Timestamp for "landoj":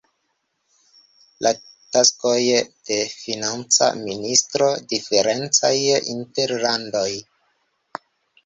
6.65-7.09